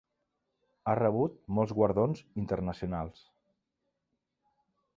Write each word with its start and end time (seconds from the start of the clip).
Ha 0.85 0.95
rebut 0.99 1.35
molts 1.57 1.75
guardons 1.81 2.23
internacionals. 2.45 3.21